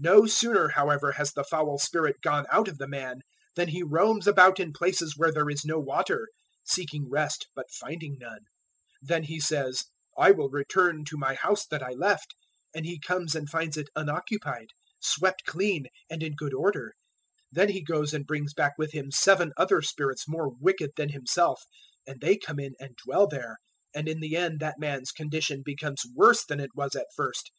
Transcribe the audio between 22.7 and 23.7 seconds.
and dwell there;